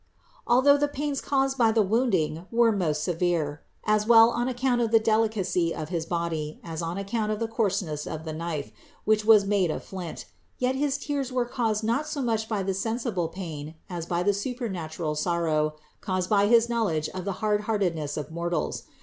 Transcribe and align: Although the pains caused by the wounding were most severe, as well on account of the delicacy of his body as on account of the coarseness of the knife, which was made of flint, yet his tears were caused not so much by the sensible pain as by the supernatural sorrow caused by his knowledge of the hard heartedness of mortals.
Although 0.47 0.77
the 0.77 0.87
pains 0.87 1.21
caused 1.21 1.59
by 1.59 1.71
the 1.71 1.83
wounding 1.83 2.47
were 2.49 2.71
most 2.71 3.03
severe, 3.03 3.61
as 3.83 4.07
well 4.07 4.31
on 4.31 4.47
account 4.47 4.81
of 4.81 4.89
the 4.89 4.97
delicacy 4.99 5.75
of 5.75 5.89
his 5.89 6.07
body 6.07 6.59
as 6.63 6.81
on 6.81 6.97
account 6.97 7.31
of 7.31 7.37
the 7.37 7.47
coarseness 7.47 8.07
of 8.07 8.25
the 8.25 8.33
knife, 8.33 8.71
which 9.05 9.25
was 9.25 9.45
made 9.45 9.69
of 9.69 9.83
flint, 9.83 10.25
yet 10.57 10.73
his 10.73 10.97
tears 10.97 11.31
were 11.31 11.45
caused 11.45 11.83
not 11.83 12.07
so 12.07 12.19
much 12.19 12.49
by 12.49 12.63
the 12.63 12.73
sensible 12.73 13.27
pain 13.27 13.75
as 13.91 14.07
by 14.07 14.23
the 14.23 14.33
supernatural 14.33 15.13
sorrow 15.13 15.75
caused 16.01 16.31
by 16.31 16.47
his 16.47 16.67
knowledge 16.67 17.07
of 17.09 17.23
the 17.23 17.33
hard 17.33 17.65
heartedness 17.65 18.17
of 18.17 18.31
mortals. 18.31 18.85